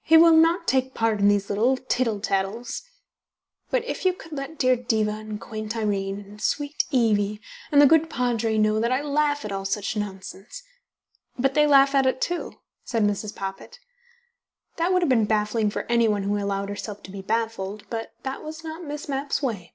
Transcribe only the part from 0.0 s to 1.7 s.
He will not take part in these